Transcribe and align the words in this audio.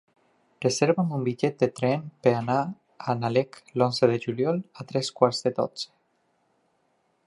Reserva'm 0.65 1.11
un 1.17 1.25
bitllet 1.27 1.59
de 1.65 1.69
tren 1.79 2.07
per 2.27 2.33
anar 2.39 2.57
a 2.65 3.17
Nalec 3.21 3.61
l'onze 3.81 4.13
de 4.13 4.19
juliol 4.27 4.61
a 4.83 4.91
tres 4.93 5.15
quarts 5.21 5.47
de 5.49 5.57
dotze. 5.61 5.91